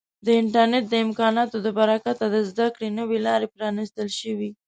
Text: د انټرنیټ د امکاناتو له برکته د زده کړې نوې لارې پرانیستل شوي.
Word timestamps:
د 0.25 0.27
انټرنیټ 0.41 0.85
د 0.89 0.95
امکاناتو 1.05 1.55
له 1.65 1.71
برکته 1.79 2.23
د 2.29 2.35
زده 2.49 2.67
کړې 2.75 2.89
نوې 2.99 3.19
لارې 3.27 3.47
پرانیستل 3.55 4.07
شوي. 4.19 4.49